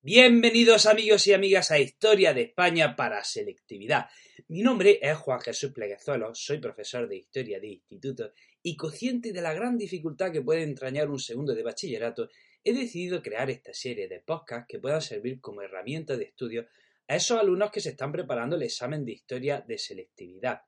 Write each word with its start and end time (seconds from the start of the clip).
Bienvenidos 0.00 0.86
amigos 0.86 1.26
y 1.26 1.32
amigas 1.32 1.72
a 1.72 1.80
Historia 1.80 2.32
de 2.32 2.42
España 2.42 2.94
para 2.94 3.24
Selectividad. 3.24 4.06
Mi 4.46 4.62
nombre 4.62 5.00
es 5.02 5.18
Juan 5.18 5.40
Jesús 5.40 5.72
Pleguezuelo, 5.72 6.36
soy 6.36 6.58
profesor 6.58 7.08
de 7.08 7.16
Historia 7.16 7.58
de 7.58 7.66
Instituto 7.66 8.32
y 8.62 8.76
consciente 8.76 9.32
de 9.32 9.42
la 9.42 9.52
gran 9.52 9.76
dificultad 9.76 10.30
que 10.30 10.40
puede 10.40 10.62
entrañar 10.62 11.10
un 11.10 11.18
segundo 11.18 11.52
de 11.52 11.64
bachillerato, 11.64 12.30
he 12.62 12.72
decidido 12.72 13.20
crear 13.20 13.50
esta 13.50 13.74
serie 13.74 14.06
de 14.06 14.20
podcasts 14.20 14.66
que 14.68 14.78
puedan 14.78 15.02
servir 15.02 15.40
como 15.40 15.62
herramienta 15.62 16.16
de 16.16 16.26
estudio 16.26 16.68
a 17.08 17.16
esos 17.16 17.40
alumnos 17.40 17.72
que 17.72 17.80
se 17.80 17.90
están 17.90 18.12
preparando 18.12 18.54
el 18.54 18.62
examen 18.62 19.04
de 19.04 19.12
Historia 19.12 19.64
de 19.66 19.78
Selectividad. 19.78 20.60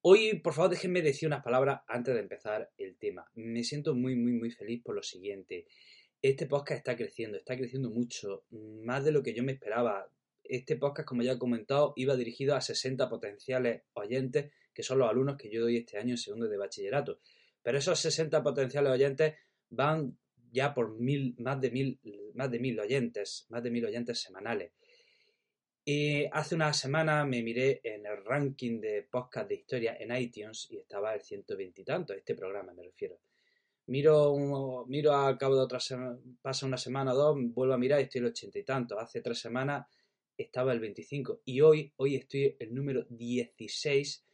Hoy, 0.00 0.40
por 0.40 0.52
favor, 0.52 0.68
déjenme 0.68 1.00
decir 1.00 1.28
unas 1.28 1.44
palabras 1.44 1.82
antes 1.86 2.12
de 2.12 2.20
empezar 2.20 2.72
el 2.76 2.96
tema. 2.96 3.24
Me 3.34 3.62
siento 3.62 3.94
muy, 3.94 4.16
muy, 4.16 4.32
muy 4.32 4.50
feliz 4.50 4.82
por 4.82 4.96
lo 4.96 5.02
siguiente. 5.04 5.68
Este 6.22 6.46
podcast 6.46 6.78
está 6.78 6.96
creciendo, 6.96 7.36
está 7.36 7.56
creciendo 7.56 7.90
mucho, 7.90 8.44
más 8.50 9.04
de 9.04 9.10
lo 9.10 9.24
que 9.24 9.34
yo 9.34 9.42
me 9.42 9.50
esperaba. 9.50 10.08
Este 10.44 10.76
podcast, 10.76 11.08
como 11.08 11.24
ya 11.24 11.32
he 11.32 11.38
comentado, 11.38 11.94
iba 11.96 12.14
dirigido 12.14 12.54
a 12.54 12.60
60 12.60 13.08
potenciales 13.08 13.82
oyentes, 13.94 14.52
que 14.72 14.84
son 14.84 15.00
los 15.00 15.10
alumnos 15.10 15.36
que 15.36 15.50
yo 15.50 15.62
doy 15.62 15.78
este 15.78 15.98
año 15.98 16.10
en 16.10 16.18
segundo 16.18 16.46
de 16.46 16.56
bachillerato. 16.56 17.18
Pero 17.60 17.76
esos 17.76 17.98
60 17.98 18.40
potenciales 18.40 18.92
oyentes 18.92 19.34
van 19.70 20.16
ya 20.52 20.72
por 20.72 20.96
mil, 20.96 21.34
más 21.38 21.60
de 21.60 21.72
mil, 21.72 21.98
más 22.34 22.52
de 22.52 22.60
mil 22.60 22.78
oyentes, 22.78 23.46
más 23.48 23.64
de 23.64 23.70
mil 23.72 23.84
oyentes 23.84 24.20
semanales. 24.20 24.70
Y 25.84 26.26
hace 26.26 26.54
una 26.54 26.72
semana 26.72 27.24
me 27.24 27.42
miré 27.42 27.80
en 27.82 28.06
el 28.06 28.24
ranking 28.24 28.80
de 28.80 29.02
podcast 29.10 29.48
de 29.48 29.56
historia 29.56 29.96
en 29.98 30.14
iTunes 30.16 30.68
y 30.70 30.76
estaba 30.76 31.16
el 31.16 31.22
120 31.22 31.80
y 31.80 31.84
tanto, 31.84 32.14
este 32.14 32.36
programa 32.36 32.72
me 32.74 32.84
refiero. 32.84 33.18
Miro, 33.86 34.84
miro 34.86 35.12
a 35.12 35.36
cabo 35.36 35.56
de 35.56 35.62
otra 35.62 35.80
semana, 35.80 36.16
pasa 36.40 36.66
una 36.66 36.76
semana 36.76 37.12
o 37.12 37.16
dos, 37.16 37.36
vuelvo 37.52 37.74
a 37.74 37.78
mirar 37.78 38.00
y 38.00 38.04
estoy 38.04 38.20
el 38.20 38.26
ochenta 38.26 38.58
y 38.58 38.64
tanto. 38.64 38.98
Hace 38.98 39.20
tres 39.20 39.40
semanas 39.40 39.86
estaba 40.36 40.72
el 40.72 40.80
25 40.80 41.42
y 41.44 41.60
hoy, 41.60 41.92
hoy 41.96 42.16
estoy 42.16 42.56
el 42.58 42.74
número 42.74 43.04
16 43.10 44.24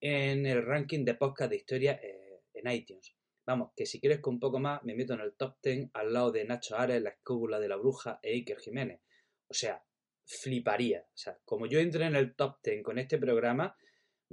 en 0.00 0.46
el 0.46 0.64
ranking 0.64 1.04
de 1.04 1.14
podcast 1.14 1.50
de 1.50 1.56
historia 1.56 2.00
eh, 2.02 2.42
en 2.54 2.70
iTunes. 2.70 3.14
Vamos, 3.46 3.70
que 3.76 3.86
si 3.86 4.00
quieres 4.00 4.20
con 4.20 4.34
un 4.34 4.40
poco 4.40 4.58
más, 4.58 4.82
me 4.84 4.94
meto 4.94 5.14
en 5.14 5.20
el 5.20 5.34
top 5.34 5.56
10 5.62 5.90
al 5.94 6.12
lado 6.12 6.32
de 6.32 6.44
Nacho 6.44 6.76
Ares, 6.76 7.02
La 7.02 7.10
Escóbula 7.10 7.60
de 7.60 7.68
la 7.68 7.76
Bruja 7.76 8.18
e 8.22 8.32
Iker 8.32 8.58
Jiménez. 8.58 9.00
O 9.48 9.54
sea, 9.54 9.84
fliparía. 10.24 11.06
O 11.08 11.16
sea, 11.16 11.38
como 11.44 11.66
yo 11.66 11.78
entré 11.78 12.06
en 12.06 12.16
el 12.16 12.34
top 12.34 12.58
10 12.62 12.82
con 12.82 12.98
este 12.98 13.18
programa, 13.18 13.76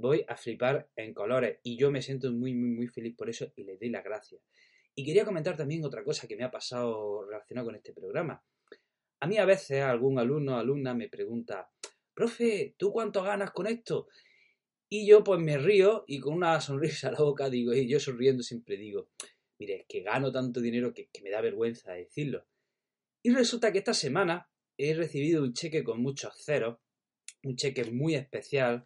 voy 0.00 0.24
a 0.26 0.36
flipar 0.36 0.88
en 0.96 1.14
colores 1.14 1.58
y 1.62 1.76
yo 1.76 1.90
me 1.90 2.02
siento 2.02 2.32
muy, 2.32 2.54
muy, 2.54 2.70
muy 2.70 2.88
feliz 2.88 3.14
por 3.16 3.28
eso 3.28 3.52
y 3.56 3.64
le 3.64 3.76
doy 3.76 3.90
las 3.90 4.04
gracias. 4.04 4.40
Y 4.94 5.04
quería 5.04 5.24
comentar 5.24 5.56
también 5.56 5.84
otra 5.84 6.02
cosa 6.02 6.26
que 6.26 6.36
me 6.36 6.44
ha 6.44 6.50
pasado 6.50 7.24
relacionado 7.24 7.66
con 7.66 7.76
este 7.76 7.92
programa. 7.92 8.42
A 9.20 9.26
mí 9.26 9.38
a 9.38 9.44
veces 9.44 9.82
algún 9.82 10.18
alumno 10.18 10.56
o 10.56 10.58
alumna 10.58 10.94
me 10.94 11.08
pregunta, 11.08 11.70
profe, 12.14 12.74
¿tú 12.76 12.92
cuánto 12.92 13.22
ganas 13.22 13.50
con 13.52 13.66
esto? 13.66 14.08
Y 14.88 15.06
yo 15.06 15.22
pues 15.22 15.40
me 15.40 15.58
río 15.58 16.04
y 16.06 16.18
con 16.18 16.34
una 16.34 16.60
sonrisa 16.60 17.08
a 17.08 17.12
la 17.12 17.18
boca 17.18 17.48
digo, 17.48 17.72
y 17.74 17.88
yo 17.88 18.00
sonriendo 18.00 18.42
siempre 18.42 18.76
digo, 18.76 19.08
mire, 19.58 19.80
es 19.80 19.86
que 19.86 20.00
gano 20.00 20.32
tanto 20.32 20.60
dinero 20.60 20.92
que, 20.92 21.08
que 21.12 21.22
me 21.22 21.30
da 21.30 21.40
vergüenza 21.40 21.92
decirlo. 21.92 22.46
Y 23.22 23.30
resulta 23.30 23.70
que 23.70 23.78
esta 23.78 23.94
semana 23.94 24.50
he 24.78 24.94
recibido 24.94 25.42
un 25.42 25.52
cheque 25.52 25.84
con 25.84 26.00
muchos 26.00 26.34
ceros, 26.42 26.78
un 27.42 27.56
cheque 27.56 27.84
muy 27.90 28.14
especial, 28.14 28.84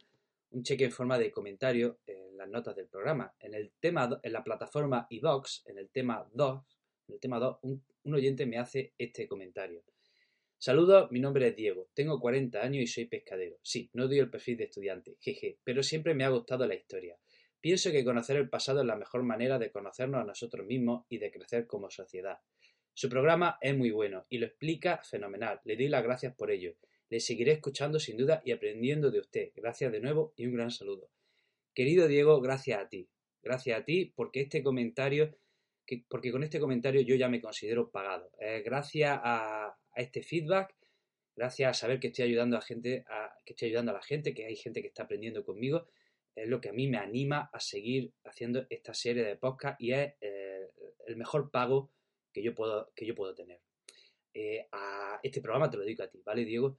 un 0.54 0.62
cheque 0.62 0.84
en 0.84 0.92
forma 0.92 1.18
de 1.18 1.32
comentario 1.32 1.98
en 2.06 2.36
las 2.36 2.48
notas 2.48 2.76
del 2.76 2.86
programa. 2.86 3.34
En 3.40 3.54
el 3.54 3.72
tema, 3.80 4.20
en 4.22 4.32
la 4.32 4.44
plataforma 4.44 5.06
iVox, 5.10 5.64
en 5.66 5.78
el 5.78 5.90
tema 5.90 6.26
2, 6.32 6.62
en 7.08 7.14
el 7.14 7.20
tema 7.20 7.38
2, 7.38 7.58
un, 7.62 7.84
un 8.04 8.14
oyente 8.14 8.46
me 8.46 8.58
hace 8.58 8.94
este 8.96 9.26
comentario. 9.26 9.82
Saludos, 10.56 11.10
mi 11.10 11.20
nombre 11.20 11.48
es 11.48 11.56
Diego, 11.56 11.90
tengo 11.92 12.20
40 12.20 12.62
años 12.62 12.82
y 12.84 12.86
soy 12.86 13.06
pescadero. 13.06 13.58
Sí, 13.62 13.90
no 13.92 14.06
doy 14.06 14.20
el 14.20 14.30
perfil 14.30 14.56
de 14.56 14.64
estudiante, 14.64 15.16
jeje, 15.20 15.58
pero 15.64 15.82
siempre 15.82 16.14
me 16.14 16.24
ha 16.24 16.30
gustado 16.30 16.66
la 16.66 16.74
historia. 16.74 17.18
Pienso 17.60 17.90
que 17.90 18.04
conocer 18.04 18.36
el 18.36 18.48
pasado 18.48 18.80
es 18.80 18.86
la 18.86 18.96
mejor 18.96 19.24
manera 19.24 19.58
de 19.58 19.72
conocernos 19.72 20.20
a 20.20 20.24
nosotros 20.24 20.66
mismos 20.66 21.04
y 21.08 21.18
de 21.18 21.30
crecer 21.30 21.66
como 21.66 21.90
sociedad. 21.90 22.38
Su 22.94 23.08
programa 23.08 23.58
es 23.60 23.76
muy 23.76 23.90
bueno 23.90 24.24
y 24.28 24.38
lo 24.38 24.46
explica 24.46 25.02
fenomenal. 25.02 25.60
Le 25.64 25.74
doy 25.74 25.88
las 25.88 26.04
gracias 26.04 26.34
por 26.36 26.50
ello. 26.50 26.74
Le 27.10 27.20
seguiré 27.20 27.52
escuchando 27.52 27.98
sin 27.98 28.16
duda 28.16 28.42
y 28.44 28.52
aprendiendo 28.52 29.10
de 29.10 29.20
usted. 29.20 29.50
Gracias 29.54 29.92
de 29.92 30.00
nuevo 30.00 30.32
y 30.36 30.46
un 30.46 30.54
gran 30.54 30.70
saludo. 30.70 31.10
Querido 31.74 32.08
Diego, 32.08 32.40
gracias 32.40 32.80
a 32.80 32.88
ti. 32.88 33.08
Gracias 33.42 33.78
a 33.78 33.84
ti 33.84 34.12
porque 34.16 34.40
este 34.40 34.62
comentario, 34.62 35.36
porque 36.08 36.32
con 36.32 36.42
este 36.42 36.60
comentario 36.60 37.02
yo 37.02 37.14
ya 37.16 37.28
me 37.28 37.40
considero 37.40 37.90
pagado. 37.90 38.30
Eh, 38.40 38.62
gracias 38.64 39.20
a, 39.22 39.76
este 39.96 40.22
feedback, 40.22 40.74
gracias 41.36 41.70
a 41.70 41.74
saber 41.74 42.00
que 42.00 42.08
estoy 42.08 42.24
ayudando 42.24 42.56
a 42.56 42.60
gente, 42.60 43.04
a, 43.08 43.32
que 43.44 43.52
estoy 43.52 43.68
ayudando 43.68 43.92
a 43.92 43.94
la 43.94 44.02
gente, 44.02 44.34
que 44.34 44.46
hay 44.46 44.56
gente 44.56 44.80
que 44.80 44.88
está 44.88 45.04
aprendiendo 45.04 45.44
conmigo, 45.44 45.86
es 46.34 46.48
lo 46.48 46.60
que 46.60 46.70
a 46.70 46.72
mí 46.72 46.88
me 46.88 46.96
anima 46.96 47.50
a 47.52 47.60
seguir 47.60 48.12
haciendo 48.24 48.66
esta 48.70 48.94
serie 48.94 49.22
de 49.22 49.36
podcast 49.36 49.80
y 49.80 49.92
es 49.92 50.14
eh, 50.20 50.70
el 51.06 51.16
mejor 51.16 51.50
pago 51.50 51.92
que 52.32 52.42
yo 52.42 52.54
puedo, 52.54 52.90
que 52.94 53.06
yo 53.06 53.14
puedo 53.14 53.34
tener. 53.34 53.60
Eh, 54.32 54.66
este 55.22 55.40
programa 55.40 55.70
te 55.70 55.76
lo 55.76 55.84
digo 55.84 56.02
a 56.02 56.08
ti, 56.08 56.20
¿vale, 56.24 56.44
Diego? 56.44 56.78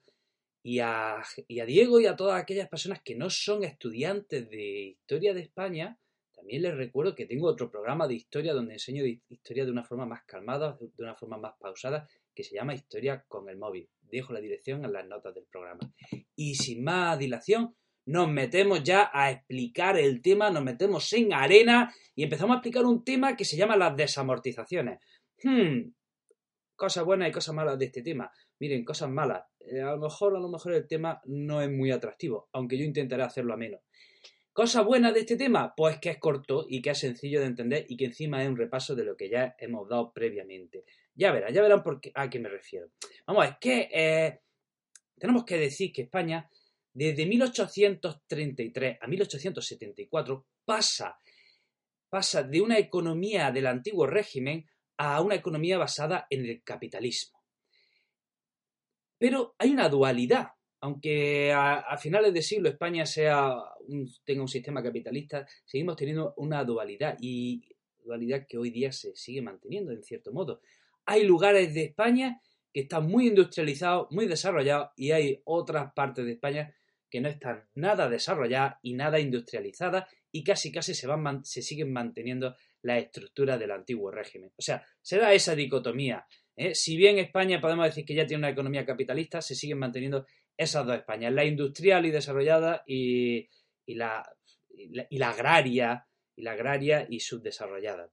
Y 0.67 0.79
a, 0.79 1.21
Diego 1.47 1.99
y 1.99 2.07
a 2.07 2.15
todas 2.15 2.41
aquellas 2.41 2.67
personas 2.67 2.99
que 3.03 3.13
no 3.13 3.29
son 3.29 3.63
estudiantes 3.63 4.49
de 4.49 4.97
historia 4.97 5.35
de 5.35 5.41
España, 5.41 5.99
también 6.33 6.63
les 6.63 6.75
recuerdo 6.75 7.13
que 7.13 7.27
tengo 7.27 7.47
otro 7.47 7.69
programa 7.69 8.07
de 8.07 8.15
historia 8.15 8.51
donde 8.51 8.73
enseño 8.73 9.05
historia 9.05 9.63
de 9.63 9.69
una 9.69 9.83
forma 9.83 10.07
más 10.07 10.23
calmada, 10.25 10.75
de 10.81 11.03
una 11.03 11.13
forma 11.13 11.37
más 11.37 11.53
pausada, 11.59 12.09
que 12.33 12.43
se 12.43 12.55
llama 12.55 12.73
Historia 12.73 13.23
con 13.27 13.47
el 13.47 13.57
móvil. 13.57 13.87
Dejo 14.01 14.33
la 14.33 14.41
dirección 14.41 14.83
en 14.83 14.91
las 14.91 15.05
notas 15.05 15.35
del 15.35 15.45
programa. 15.45 15.93
Y 16.35 16.55
sin 16.55 16.83
más 16.83 17.19
dilación, 17.19 17.75
nos 18.07 18.27
metemos 18.27 18.81
ya 18.81 19.11
a 19.13 19.29
explicar 19.29 19.99
el 19.99 20.19
tema, 20.23 20.49
nos 20.49 20.63
metemos 20.63 21.13
en 21.13 21.31
arena 21.31 21.93
y 22.15 22.23
empezamos 22.23 22.55
a 22.55 22.57
explicar 22.57 22.85
un 22.85 23.03
tema 23.03 23.37
que 23.37 23.45
se 23.45 23.55
llama 23.55 23.77
las 23.77 23.95
desamortizaciones. 23.95 24.99
Hmm, 25.43 25.91
cosas 26.75 27.05
buenas 27.05 27.29
y 27.29 27.31
cosas 27.31 27.53
malas 27.53 27.77
de 27.77 27.85
este 27.85 28.01
tema. 28.01 28.31
Miren, 28.65 28.83
cosas 28.83 29.11
malas. 29.11 29.43
Eh, 29.59 29.79
a 29.79 29.91
lo 29.91 29.99
mejor, 29.99 30.35
a 30.35 30.39
lo 30.39 30.49
mejor 30.49 30.73
el 30.73 30.87
tema 30.87 31.21
no 31.25 31.61
es 31.61 31.69
muy 31.69 31.91
atractivo, 31.91 32.49
aunque 32.51 32.79
yo 32.79 32.83
intentaré 32.83 33.21
hacerlo 33.21 33.53
a 33.53 33.57
menos. 33.57 33.81
Cosas 34.51 34.83
buenas 34.83 35.13
de 35.13 35.19
este 35.19 35.37
tema, 35.37 35.75
pues 35.77 35.99
que 35.99 36.09
es 36.09 36.17
corto 36.17 36.65
y 36.67 36.81
que 36.81 36.89
es 36.89 36.97
sencillo 36.97 37.41
de 37.41 37.45
entender 37.45 37.85
y 37.87 37.95
que 37.95 38.05
encima 38.05 38.41
es 38.41 38.49
un 38.49 38.57
repaso 38.57 38.95
de 38.95 39.05
lo 39.05 39.15
que 39.15 39.29
ya 39.29 39.55
hemos 39.59 39.87
dado 39.87 40.11
previamente. 40.11 40.83
Ya 41.13 41.31
verán, 41.31 41.53
ya 41.53 41.61
verán 41.61 41.83
a 42.15 42.27
qué 42.27 42.39
me 42.39 42.49
refiero. 42.49 42.87
Vamos, 43.27 43.45
es 43.45 43.55
que 43.61 43.87
eh, 43.93 44.39
tenemos 45.19 45.45
que 45.45 45.59
decir 45.59 45.93
que 45.93 46.01
España, 46.01 46.49
desde 46.91 47.27
1833 47.27 48.97
a 48.99 49.05
1874, 49.05 50.47
pasa, 50.65 51.19
pasa 52.09 52.41
de 52.41 52.61
una 52.61 52.79
economía 52.79 53.51
del 53.51 53.67
antiguo 53.67 54.07
régimen 54.07 54.65
a 54.97 55.21
una 55.21 55.35
economía 55.35 55.77
basada 55.77 56.25
en 56.31 56.47
el 56.47 56.63
capitalismo. 56.63 57.34
Pero 59.17 59.55
hay 59.57 59.71
una 59.71 59.89
dualidad. 59.89 60.49
Aunque 60.81 61.51
a, 61.51 61.97
finales 61.97 62.33
de 62.33 62.41
siglo 62.41 62.69
España 62.69 63.05
tenga 64.23 64.41
un 64.41 64.47
sistema 64.47 64.83
capitalista, 64.83 65.47
seguimos 65.63 65.95
teniendo 65.95 66.33
una 66.37 66.63
dualidad 66.63 67.17
y 67.19 67.63
dualidad 68.03 68.45
que 68.47 68.57
hoy 68.57 68.69
día 68.69 68.91
se 68.91 69.15
sigue 69.15 69.41
manteniendo 69.41 69.91
en 69.91 70.03
cierto 70.03 70.31
modo. 70.31 70.61
Hay 71.05 71.23
lugares 71.23 71.73
de 71.73 71.85
España 71.85 72.41
que 72.71 72.81
están 72.81 73.07
muy 73.07 73.27
industrializados, 73.27 74.11
muy 74.11 74.27
desarrollados 74.27 74.89
y 74.95 75.11
hay 75.11 75.41
otras 75.45 75.93
partes 75.93 76.25
de 76.25 76.33
España 76.33 76.75
que 77.09 77.21
no 77.21 77.29
están 77.29 77.63
nada 77.73 78.09
desarrolladas 78.09 78.75
y 78.81 78.93
nada 78.93 79.19
industrializadas 79.19 80.05
y 80.31 80.43
casi 80.43 80.71
casi 80.71 80.93
se, 80.93 81.07
van, 81.07 81.45
se 81.45 81.61
siguen 81.61 81.93
manteniendo 81.93 82.55
la 82.81 82.97
estructura 82.97 83.57
del 83.57 83.71
antiguo 83.71 84.11
régimen. 84.11 84.51
O 84.57 84.61
sea, 84.61 84.85
se 85.01 85.17
da 85.17 85.33
esa 85.33 85.55
dicotomía. 85.55 86.27
¿Eh? 86.55 86.75
Si 86.75 86.95
bien 86.97 87.19
España 87.19 87.61
podemos 87.61 87.85
decir 87.85 88.05
que 88.05 88.16
ya 88.16 88.25
tiene 88.25 88.41
una 88.41 88.49
economía 88.49 88.85
capitalista, 88.85 89.41
se 89.41 89.56
siguen 89.56 89.80
manteniendo 89.80 90.25
esas 90.57 90.85
dos 90.85 90.95
Españas, 90.95 91.33
la 91.33 91.45
industrial 91.45 92.06
y 92.06 92.12
desarrollada 92.12 92.83
y, 92.85 93.50
la, 93.88 94.27
y, 94.69 95.18
la, 95.18 95.30
agraria 95.30 96.07
y 96.35 96.44
la 96.44 96.51
agraria 96.51 97.06
y 97.09 97.19
subdesarrollada. 97.19 98.09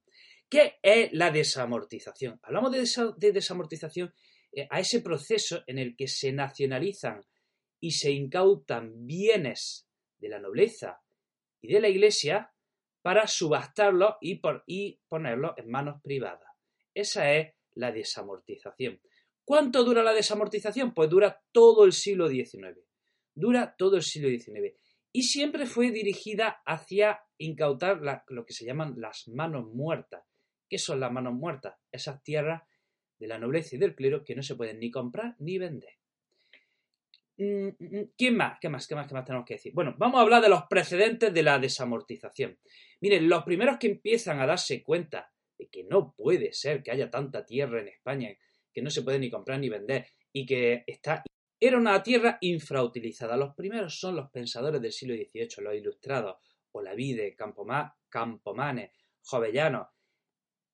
¿Qué 0.48 0.78
es 0.82 1.12
la 1.12 1.30
desamortización? 1.30 2.40
Hablamos 2.42 2.72
de, 2.72 2.80
desa, 2.80 3.14
de 3.16 3.32
desamortización 3.32 4.12
eh, 4.52 4.66
a 4.70 4.80
ese 4.80 5.00
proceso 5.00 5.62
en 5.66 5.78
el 5.78 5.96
que 5.96 6.08
se 6.08 6.32
nacionalizan 6.32 7.24
y 7.80 7.92
se 7.92 8.10
incautan 8.10 9.06
bienes 9.06 9.88
de 10.18 10.28
la 10.28 10.38
nobleza 10.38 11.00
y 11.60 11.72
de 11.72 11.80
la 11.80 11.88
iglesia 11.88 12.52
para 13.02 13.26
subastarlo 13.26 14.18
y, 14.20 14.40
y 14.66 15.00
ponerlo 15.08 15.54
en 15.56 15.70
manos 15.70 16.00
privadas. 16.02 16.48
Esa 16.94 17.32
es 17.32 17.54
la 17.74 17.92
desamortización. 17.92 19.00
¿Cuánto 19.44 19.84
dura 19.84 20.02
la 20.02 20.12
desamortización? 20.12 20.94
Pues 20.94 21.10
dura 21.10 21.42
todo 21.52 21.84
el 21.84 21.92
siglo 21.92 22.28
XIX. 22.28 22.78
Dura 23.34 23.74
todo 23.76 23.96
el 23.96 24.02
siglo 24.02 24.28
XIX. 24.28 24.74
Y 25.12 25.24
siempre 25.24 25.66
fue 25.66 25.90
dirigida 25.90 26.62
hacia 26.64 27.20
incautar 27.38 28.00
lo 28.28 28.46
que 28.46 28.54
se 28.54 28.64
llaman 28.64 28.94
las 28.96 29.28
manos 29.28 29.66
muertas. 29.66 30.22
¿Qué 30.68 30.78
son 30.78 31.00
las 31.00 31.12
manos 31.12 31.34
muertas? 31.34 31.74
Esas 31.90 32.22
tierras 32.22 32.62
de 33.18 33.26
la 33.26 33.38
nobleza 33.38 33.76
y 33.76 33.78
del 33.78 33.94
clero 33.94 34.24
que 34.24 34.34
no 34.34 34.42
se 34.42 34.54
pueden 34.54 34.80
ni 34.80 34.90
comprar 34.90 35.36
ni 35.38 35.58
vender. 35.58 35.98
Mm, 37.36 37.66
mm, 37.66 37.74
mm, 37.78 38.10
¿Quién 38.16 38.36
más? 38.36 38.58
¿Qué 38.60 38.68
más? 38.68 38.86
¿Qué 38.86 38.94
más? 38.94 39.06
¿Qué 39.06 39.14
más 39.14 39.24
tenemos 39.24 39.46
que 39.46 39.54
decir? 39.54 39.72
Bueno, 39.74 39.94
vamos 39.98 40.18
a 40.18 40.22
hablar 40.22 40.42
de 40.42 40.48
los 40.48 40.64
precedentes 40.64 41.32
de 41.32 41.42
la 41.42 41.58
desamortización. 41.58 42.58
Miren, 43.00 43.28
los 43.28 43.42
primeros 43.42 43.78
que 43.78 43.88
empiezan 43.88 44.40
a 44.40 44.46
darse 44.46 44.82
cuenta 44.82 45.32
que 45.68 45.84
no 45.84 46.14
puede 46.16 46.52
ser 46.52 46.82
que 46.82 46.90
haya 46.90 47.10
tanta 47.10 47.44
tierra 47.44 47.80
en 47.80 47.88
España, 47.88 48.30
que 48.72 48.82
no 48.82 48.90
se 48.90 49.02
puede 49.02 49.18
ni 49.18 49.30
comprar 49.30 49.58
ni 49.58 49.68
vender 49.68 50.06
y 50.32 50.46
que 50.46 50.84
está 50.86 51.22
era 51.64 51.78
una 51.78 52.02
tierra 52.02 52.38
infrautilizada. 52.40 53.36
Los 53.36 53.54
primeros 53.54 54.00
son 54.00 54.16
los 54.16 54.28
pensadores 54.32 54.82
del 54.82 54.90
siglo 54.90 55.14
XVIII, 55.14 55.62
los 55.62 55.74
ilustrados, 55.76 56.38
Olavide, 56.72 57.36
Campomá, 57.36 57.96
Campomanes, 58.08 58.90
Jovellanos. 59.22 59.86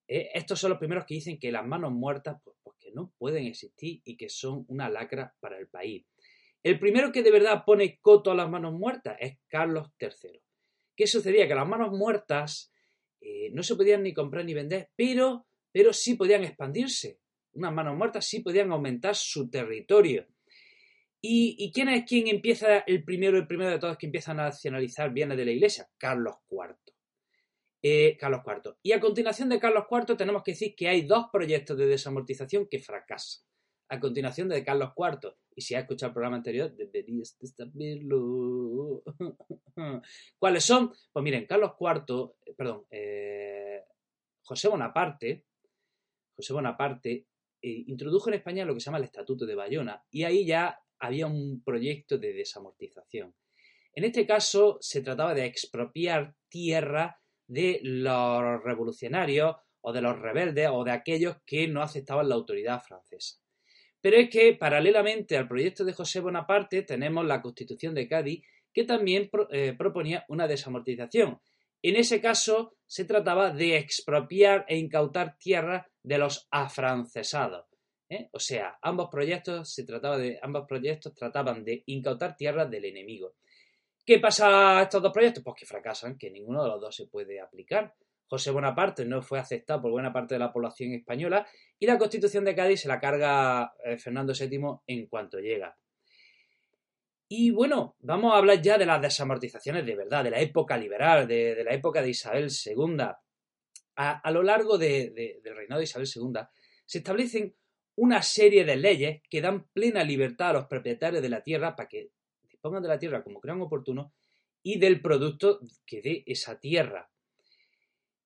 Eh, 0.06 0.30
estos 0.32 0.58
son 0.58 0.70
los 0.70 0.78
primeros 0.78 1.04
que 1.04 1.16
dicen 1.16 1.38
que 1.38 1.52
las 1.52 1.66
manos 1.66 1.92
muertas 1.92 2.40
pues, 2.42 2.56
pues, 2.62 2.78
que 2.80 2.90
no 2.92 3.12
pueden 3.18 3.46
existir 3.46 4.00
y 4.02 4.16
que 4.16 4.30
son 4.30 4.64
una 4.68 4.88
lacra 4.88 5.36
para 5.40 5.58
el 5.58 5.68
país. 5.68 6.06
El 6.62 6.78
primero 6.78 7.12
que 7.12 7.22
de 7.22 7.32
verdad 7.32 7.64
pone 7.66 7.98
coto 8.00 8.30
a 8.30 8.34
las 8.34 8.48
manos 8.48 8.72
muertas 8.72 9.18
es 9.20 9.36
Carlos 9.46 9.90
III. 10.00 10.40
¿Qué 10.96 11.06
sucedía? 11.06 11.46
Que 11.46 11.54
las 11.54 11.68
manos 11.68 11.90
muertas 11.92 12.72
eh, 13.20 13.50
no 13.52 13.62
se 13.62 13.76
podían 13.76 14.02
ni 14.02 14.14
comprar 14.14 14.44
ni 14.44 14.54
vender, 14.54 14.90
pero, 14.96 15.46
pero 15.72 15.92
sí 15.92 16.14
podían 16.14 16.44
expandirse. 16.44 17.20
Unas 17.52 17.72
manos 17.72 17.96
muertas 17.96 18.26
sí 18.26 18.40
podían 18.40 18.70
aumentar 18.72 19.14
su 19.14 19.50
territorio. 19.50 20.26
¿Y, 21.20 21.72
quién 21.72 21.88
es 21.88 22.04
quien 22.04 22.28
empieza, 22.28 22.78
el 22.78 23.02
primero, 23.02 23.38
el 23.38 23.46
primero 23.46 23.70
de 23.70 23.78
todos 23.78 23.98
que 23.98 24.06
empieza 24.06 24.30
a 24.30 24.34
nacionalizar 24.34 25.12
bienes 25.12 25.36
de 25.36 25.44
la 25.44 25.50
Iglesia? 25.50 25.88
Carlos 25.98 26.36
IV. 26.48 26.76
Eh, 27.82 28.16
Carlos 28.16 28.42
IV. 28.46 28.76
Y 28.82 28.92
a 28.92 29.00
continuación 29.00 29.48
de 29.48 29.58
Carlos 29.58 29.86
IV 29.90 30.16
tenemos 30.16 30.42
que 30.44 30.52
decir 30.52 30.74
que 30.76 30.88
hay 30.88 31.02
dos 31.02 31.26
proyectos 31.32 31.76
de 31.76 31.86
desamortización 31.86 32.68
que 32.70 32.78
fracasan. 32.78 33.42
A 33.90 33.98
continuación 33.98 34.48
de 34.48 34.64
Carlos 34.64 34.92
IV, 34.96 35.34
y 35.54 35.62
si 35.62 35.74
has 35.74 35.82
escuchado 35.82 36.08
el 36.08 36.14
programa 36.14 36.36
anterior, 36.36 36.74
deberías 36.74 37.36
saberlo. 37.56 39.02
¿Cuáles 40.38 40.64
son? 40.64 40.92
Pues 41.12 41.22
miren, 41.22 41.46
Carlos 41.46 41.72
IV, 41.80 42.34
eh, 42.44 42.54
perdón, 42.54 42.84
eh, 42.90 43.84
José 44.42 44.68
Bonaparte, 44.68 45.44
José 46.36 46.52
Bonaparte 46.52 47.26
introdujo 47.60 48.28
en 48.28 48.34
España 48.34 48.64
lo 48.64 48.74
que 48.74 48.80
se 48.80 48.86
llama 48.86 48.98
el 48.98 49.04
Estatuto 49.04 49.44
de 49.44 49.54
Bayona, 49.54 50.04
y 50.10 50.24
ahí 50.24 50.46
ya 50.46 50.80
había 50.98 51.26
un 51.26 51.62
proyecto 51.64 52.18
de 52.18 52.32
desamortización. 52.32 53.34
En 53.94 54.04
este 54.04 54.26
caso 54.26 54.78
se 54.80 55.02
trataba 55.02 55.34
de 55.34 55.44
expropiar 55.44 56.36
tierra 56.48 57.20
de 57.46 57.80
los 57.82 58.62
revolucionarios 58.62 59.56
o 59.80 59.92
de 59.92 60.02
los 60.02 60.18
rebeldes 60.18 60.68
o 60.70 60.84
de 60.84 60.92
aquellos 60.92 61.36
que 61.44 61.66
no 61.66 61.82
aceptaban 61.82 62.28
la 62.28 62.34
autoridad 62.34 62.80
francesa. 62.80 63.40
Pero 64.00 64.16
es 64.16 64.30
que, 64.30 64.54
paralelamente 64.54 65.36
al 65.36 65.48
proyecto 65.48 65.84
de 65.84 65.92
José 65.92 66.20
Bonaparte, 66.20 66.82
tenemos 66.82 67.26
la 67.26 67.42
Constitución 67.42 67.94
de 67.94 68.08
Cádiz, 68.08 68.44
que 68.72 68.84
también 68.84 69.28
eh, 69.50 69.74
proponía 69.76 70.24
una 70.28 70.46
desamortización. 70.46 71.40
En 71.82 71.96
ese 71.96 72.20
caso, 72.20 72.76
se 72.86 73.04
trataba 73.04 73.50
de 73.50 73.76
expropiar 73.76 74.64
e 74.68 74.76
incautar 74.76 75.36
tierra 75.38 75.88
de 76.02 76.18
los 76.18 76.46
afrancesados. 76.50 77.66
¿eh? 78.08 78.28
O 78.32 78.40
sea, 78.40 78.78
ambos 78.82 79.08
proyectos 79.10 79.72
se 79.72 79.84
trataba 79.84 80.18
de, 80.18 80.38
ambos 80.42 80.66
proyectos 80.66 81.14
trataban 81.14 81.64
de 81.64 81.82
incautar 81.86 82.36
tierras 82.36 82.70
del 82.70 82.84
enemigo. 82.84 83.34
¿Qué 84.04 84.18
pasa 84.18 84.78
a 84.78 84.82
estos 84.82 85.02
dos 85.02 85.12
proyectos? 85.12 85.44
Pues 85.44 85.56
que 85.58 85.66
fracasan, 85.66 86.16
que 86.16 86.30
ninguno 86.30 86.62
de 86.62 86.70
los 86.70 86.80
dos 86.80 86.96
se 86.96 87.06
puede 87.06 87.40
aplicar. 87.40 87.94
José 88.28 88.50
Bonaparte 88.50 89.04
no 89.04 89.22
fue 89.22 89.38
aceptado 89.38 89.80
por 89.82 89.90
buena 89.90 90.12
parte 90.12 90.34
de 90.34 90.38
la 90.38 90.52
población 90.52 90.92
española 90.92 91.46
y 91.78 91.86
la 91.86 91.98
Constitución 91.98 92.44
de 92.44 92.54
Cádiz 92.54 92.82
se 92.82 92.88
la 92.88 93.00
carga 93.00 93.72
eh, 93.84 93.96
Fernando 93.96 94.34
VII 94.38 94.80
en 94.86 95.06
cuanto 95.06 95.38
llega. 95.38 95.76
Y 97.30 97.50
bueno, 97.50 97.96
vamos 98.00 98.32
a 98.32 98.38
hablar 98.38 98.60
ya 98.60 98.78
de 98.78 98.86
las 98.86 99.00
desamortizaciones 99.00 99.84
de 99.84 99.96
verdad, 99.96 100.24
de 100.24 100.30
la 100.30 100.40
época 100.40 100.76
liberal, 100.76 101.26
de, 101.26 101.62
la 101.64 101.72
época 101.72 102.00
de 102.02 102.10
Isabel 102.10 102.48
II. 102.50 102.96
A, 103.96 104.30
lo 104.30 104.42
largo 104.42 104.78
del 104.78 105.42
reinado 105.44 105.78
de 105.78 105.84
Isabel 105.84 106.08
II 106.14 106.40
se 106.86 106.98
establecen 106.98 107.54
una 107.96 108.22
serie 108.22 108.64
de 108.64 108.76
leyes 108.76 109.22
que 109.28 109.40
dan 109.40 109.66
plena 109.72 110.04
libertad 110.04 110.50
a 110.50 110.52
los 110.52 110.66
propietarios 110.66 111.20
de 111.20 111.28
la 111.28 111.42
tierra 111.42 111.74
para 111.74 111.88
que 111.88 112.12
dispongan 112.48 112.82
de 112.82 112.88
la 112.88 112.98
tierra 112.98 113.24
como 113.24 113.40
crean 113.40 113.60
oportuno 113.60 114.12
y 114.62 114.78
del 114.78 115.00
producto 115.00 115.60
que 115.84 116.00
dé 116.00 116.22
esa 116.26 116.60
tierra. 116.60 117.10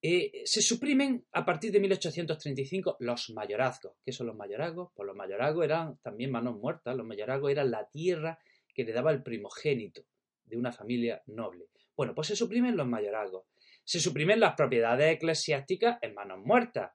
Eh, 0.04 0.42
se 0.44 0.60
suprimen 0.60 1.24
a 1.30 1.44
partir 1.44 1.70
de 1.70 1.78
1835 1.78 2.96
los 2.98 3.30
mayorazgos. 3.30 3.94
¿Qué 4.04 4.10
son 4.10 4.26
los 4.26 4.36
mayorazgos? 4.36 4.90
Pues 4.96 5.06
los 5.06 5.14
mayorazgos 5.14 5.64
eran 5.64 5.98
también 5.98 6.32
manos 6.32 6.56
muertas. 6.56 6.96
Los 6.96 7.06
mayorazgos 7.06 7.52
eran 7.52 7.70
la 7.70 7.88
tierra 7.88 8.40
que 8.74 8.82
le 8.82 8.92
daba 8.92 9.12
el 9.12 9.22
primogénito 9.22 10.04
de 10.44 10.56
una 10.56 10.72
familia 10.72 11.22
noble. 11.26 11.66
Bueno, 11.96 12.16
pues 12.16 12.26
se 12.28 12.36
suprimen 12.36 12.76
los 12.76 12.86
mayorazgos. 12.86 13.44
Se 13.84 14.00
suprimen 14.00 14.40
las 14.40 14.54
propiedades 14.54 15.14
eclesiásticas 15.14 15.98
en 16.02 16.14
manos 16.14 16.40
muertas. 16.40 16.90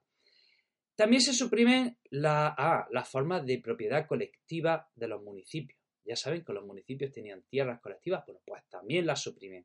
También 0.94 1.22
se 1.22 1.32
suprimen 1.32 1.96
ah, 2.26 2.86
las 2.90 3.08
formas 3.08 3.46
de 3.46 3.58
propiedad 3.60 4.06
colectiva 4.06 4.86
de 4.94 5.08
los 5.08 5.22
municipios. 5.22 5.80
Ya 6.04 6.16
saben 6.16 6.44
que 6.44 6.52
los 6.52 6.66
municipios 6.66 7.12
tenían 7.12 7.42
tierras 7.48 7.80
colectivas, 7.80 8.24
bueno, 8.26 8.40
pues 8.44 8.64
también 8.68 9.06
las 9.06 9.22
suprimen. 9.22 9.64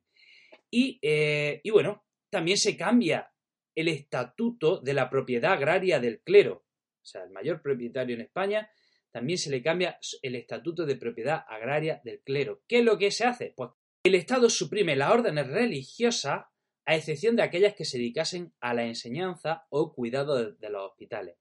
Y, 0.70 0.98
eh, 1.02 1.60
y 1.62 1.70
bueno, 1.70 2.04
también 2.30 2.56
se 2.56 2.76
cambia 2.76 3.33
el 3.74 3.88
estatuto 3.88 4.78
de 4.80 4.94
la 4.94 5.10
propiedad 5.10 5.52
agraria 5.52 6.00
del 6.00 6.20
clero. 6.20 6.64
O 7.02 7.06
sea, 7.06 7.22
el 7.22 7.30
mayor 7.30 7.60
propietario 7.60 8.14
en 8.14 8.22
España 8.22 8.70
también 9.10 9.38
se 9.38 9.50
le 9.50 9.62
cambia 9.62 9.98
el 10.22 10.34
estatuto 10.34 10.86
de 10.86 10.96
propiedad 10.96 11.44
agraria 11.48 12.00
del 12.04 12.20
clero. 12.22 12.62
¿Qué 12.66 12.78
es 12.78 12.84
lo 12.84 12.98
que 12.98 13.10
se 13.10 13.24
hace? 13.24 13.52
Pues 13.56 13.70
el 14.02 14.16
Estado 14.16 14.50
suprime 14.50 14.96
las 14.96 15.12
órdenes 15.12 15.46
religiosas 15.46 16.46
a 16.84 16.96
excepción 16.96 17.36
de 17.36 17.42
aquellas 17.42 17.74
que 17.74 17.84
se 17.84 17.98
dedicasen 17.98 18.52
a 18.60 18.74
la 18.74 18.84
enseñanza 18.84 19.66
o 19.70 19.94
cuidado 19.94 20.52
de, 20.52 20.68
los 20.68 20.90
hospitales. 20.90 21.36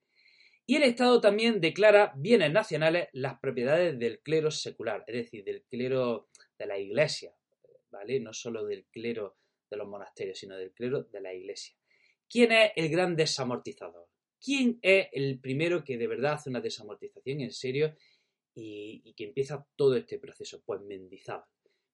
Y 0.65 0.77
el 0.77 0.83
Estado 0.83 1.19
también 1.19 1.59
declara 1.59 2.13
bienes 2.15 2.51
nacionales 2.53 3.09
las 3.11 3.39
propiedades 3.39 3.99
del 3.99 4.21
clero 4.21 4.51
secular, 4.51 5.03
es 5.07 5.15
decir, 5.15 5.43
del 5.43 5.63
clero 5.63 6.29
de 6.57 6.67
la 6.67 6.77
iglesia, 6.77 7.35
¿vale? 7.91 8.19
No 8.19 8.33
solo 8.33 8.65
del 8.65 8.85
clero 8.85 9.35
de 9.69 9.77
los 9.77 9.87
monasterios, 9.87 10.39
sino 10.39 10.55
del 10.55 10.71
clero 10.71 11.03
de 11.03 11.19
la 11.19 11.33
iglesia. 11.33 11.75
¿Quién 12.29 12.51
es 12.51 12.71
el 12.75 12.89
gran 12.89 13.15
desamortizador? 13.15 14.07
¿Quién 14.43 14.79
es 14.81 15.07
el 15.13 15.39
primero 15.39 15.83
que 15.85 15.97
de 15.97 16.07
verdad 16.07 16.33
hace 16.33 16.49
una 16.49 16.59
desamortización 16.59 17.39
en 17.39 17.51
serio 17.51 17.95
y, 18.53 19.13
que 19.13 19.23
empieza 19.23 19.65
todo 19.77 19.95
este 19.95 20.19
proceso? 20.19 20.61
Pues 20.65 20.81
Mendizábal. 20.81 21.45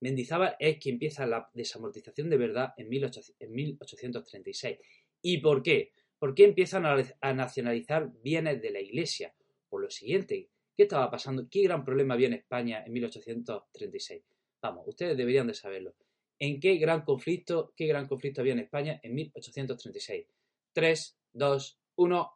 Mendizábal 0.02 0.56
es 0.58 0.80
quien 0.80 0.96
empieza 0.96 1.28
la 1.28 1.50
desamortización 1.54 2.30
de 2.30 2.38
verdad 2.38 2.74
en, 2.78 2.90
1836. 2.90 4.80
¿Y 5.22 5.38
por 5.40 5.62
qué? 5.62 5.94
¿Por 6.18 6.34
qué 6.34 6.46
empiezan 6.46 6.86
a, 6.86 7.34
nacionalizar 7.34 8.12
bienes 8.24 8.62
de 8.62 8.72
la 8.72 8.80
Iglesia? 8.80 9.36
Por 9.70 9.82
lo 9.84 9.90
siguiente, 9.90 10.50
¿qué 10.76 10.84
estaba 10.84 11.12
pasando? 11.12 11.48
¿Qué 11.50 11.62
gran 11.64 11.86
problema 11.86 12.16
había 12.16 12.28
en 12.28 12.34
España 12.34 12.84
en 12.84 12.94
1836? 12.94 14.24
Vamos, 14.62 14.88
ustedes 14.88 15.16
deberían 15.16 15.48
de 15.48 15.54
saberlo. 15.54 15.94
¿En 16.40 16.60
qué 16.60 16.76
gran 16.78 17.02
conflicto, 17.02 17.74
qué 17.76 17.86
gran 17.86 18.08
conflicto 18.08 18.42
había 18.42 18.54
en 18.54 18.60
España 18.60 19.00
en 19.04 19.14
1836? 19.14 20.26
3, 20.72 21.20
2, 21.34 21.80
1. 21.96 22.34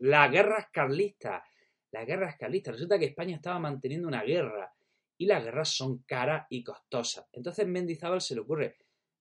La 0.00 0.28
guerra 0.28 0.70
carlista. 0.72 1.44
La 1.90 2.04
guerra 2.04 2.36
carlista. 2.38 2.70
Resulta 2.70 2.98
que 2.98 3.06
España 3.06 3.36
estaba 3.36 3.58
manteniendo 3.58 4.06
una 4.06 4.22
guerra 4.22 4.72
y 5.18 5.26
las 5.26 5.44
guerras 5.44 5.70
son 5.70 6.04
caras 6.04 6.46
y 6.50 6.62
costosas. 6.62 7.26
Entonces 7.32 7.66
Mendizábal 7.66 8.20
se 8.20 8.34
le 8.34 8.42
ocurre 8.42 8.76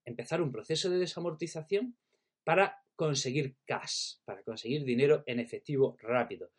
empezar 0.06 0.42
un 0.42 0.51
proceso 0.51 0.89
de 0.89 0.98
desamortización 0.98 1.98
para 2.44 2.84
conseguir 2.96 3.56
cash, 3.65 4.18
para 4.25 4.44
conseguir 4.44 4.84
dinero 4.84 5.24
en 5.25 5.39
efectivo 5.39 5.98
rápido. 6.00 6.51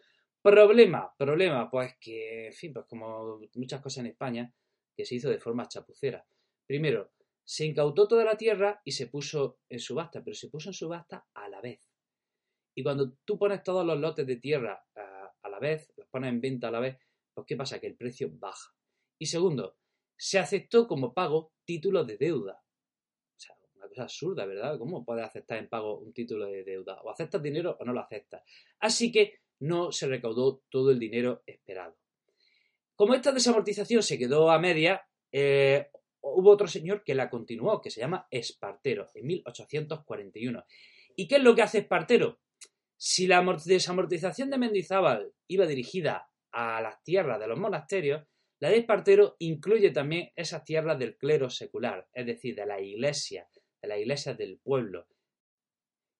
Problema, 0.43 1.15
problema, 1.17 1.71
pues 1.71 1.97
que, 2.01 2.47
en 2.47 2.53
fin, 2.53 2.73
pues 2.73 2.87
como 2.87 3.41
muchas 3.55 3.81
cosas 3.81 3.99
en 3.99 4.11
España, 4.11 4.53
que 4.97 5.05
se 5.05 5.15
hizo 5.15 5.31
de 5.31 5.39
forma 5.39 5.69
chapucera. 5.69 6.25
Primero, 6.67 7.13
se 7.45 7.67
incautó 7.67 8.09
toda 8.09 8.25
la 8.25 8.37
tierra 8.37 8.81
y 8.85 8.93
se 8.93 9.07
puso 9.07 9.59
en 9.69 9.79
subasta, 9.79 10.23
pero 10.25 10.35
se 10.35 10.49
puso 10.49 10.71
en 10.71 10.75
subasta 10.75 11.27
a 11.35 11.49
la 11.49 11.61
vez. 11.61 11.91
Y 12.75 12.83
cuando 12.83 13.13
tú 13.25 13.39
pones 13.39 13.63
todos 13.63 13.87
los 13.87 13.99
lotes 13.99 14.27
de 14.27 14.37
tierra 14.37 14.85
a, 14.97 15.35
a 15.43 15.49
la 15.49 15.59
vez, 15.59 15.93
los 15.97 16.09
pones 16.09 16.31
en 16.31 16.41
venta 16.41 16.69
a 16.69 16.71
la 16.71 16.81
vez, 16.81 16.99
pues 17.35 17.47
¿qué 17.47 17.57
pasa? 17.57 17.79
Que 17.79 17.87
el 17.87 17.97
precio 17.97 18.31
baja. 18.33 18.75
Y 19.19 19.27
segundo, 19.27 19.77
se 20.17 20.39
aceptó 20.39 20.87
como 20.87 21.13
pago 21.13 21.53
títulos 21.65 22.07
de 22.07 22.17
deuda. 22.17 22.63
O 23.37 23.41
sea, 23.41 23.57
una 23.75 23.89
cosa 23.89 24.05
absurda, 24.05 24.47
¿verdad? 24.47 24.79
¿Cómo 24.79 25.05
puedes 25.05 25.25
aceptar 25.25 25.59
en 25.59 25.69
pago 25.69 25.99
un 25.99 26.13
título 26.13 26.47
de 26.47 26.65
deuda? 26.65 27.01
O 27.03 27.11
aceptas 27.11 27.43
dinero 27.43 27.77
o 27.79 27.85
no 27.85 27.93
lo 27.93 28.01
aceptas. 28.01 28.43
Así 28.81 29.13
que 29.13 29.41
no 29.61 29.93
se 29.93 30.07
recaudó 30.07 30.63
todo 30.69 30.91
el 30.91 30.99
dinero 30.99 31.43
esperado. 31.47 31.97
Como 32.97 33.15
esta 33.15 33.33
desamortización 33.33 34.03
se 34.03 34.19
quedó 34.19 34.51
a 34.51 34.59
media, 34.59 35.07
eh, 35.33 35.91
hubo 36.25 36.51
otro 36.51 36.67
señor 36.67 37.05
que 37.05 37.15
la 37.15 37.29
continuó, 37.29 37.81
que 37.81 37.91
se 37.91 38.01
llama 38.01 38.27
Espartero, 38.31 39.11
en 39.15 39.27
1841. 39.27 40.65
¿Y 41.17 41.29
qué 41.29 41.37
es 41.37 41.43
lo 41.43 41.55
que 41.55 41.63
hace 41.63 41.79
Espartero? 41.79 42.41
Si 42.97 43.27
la 43.27 43.45
desamortización 43.65 44.51
de 44.51 44.59
Mendizábal 44.59 45.33
iba 45.47 45.67
dirigida 45.67 46.31
a 46.53 46.81
las 46.81 47.03
tierras 47.03 47.39
de 47.39 47.47
los 47.47 47.59
monasterios, 47.59 48.27
la 48.61 48.71
de 48.71 48.79
Espartero 48.79 49.37
incluye 49.41 49.91
también 49.91 50.31
esas 50.37 50.65
tierras 50.65 50.99
del 50.99 51.17
clero 51.17 51.51
secular, 51.51 52.09
es 52.15 52.27
decir, 52.27 52.55
de 52.55 52.67
la 52.67 52.81
iglesia, 52.81 53.49
de 53.83 53.89
las 53.89 53.99
iglesias 53.99 54.39
del 54.39 54.59
pueblo. 54.59 55.07